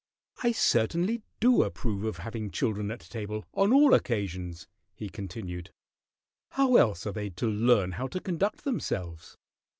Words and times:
"I 0.41 0.51
certainly 0.51 1.21
do 1.39 1.61
approve 1.61 2.05
of 2.05 2.17
having 2.17 2.49
children 2.49 2.89
at 2.89 3.01
table 3.01 3.45
on 3.53 3.71
all 3.71 3.93
occasions," 3.93 4.67
he 4.95 5.09
continued. 5.09 5.69
"How 6.53 6.75
else 6.77 7.05
are 7.05 7.11
they 7.13 7.29
to 7.29 7.45
learn 7.47 7.91
how 7.91 8.07
to 8.07 8.19
conduct 8.19 8.63
themselves? 8.63 9.37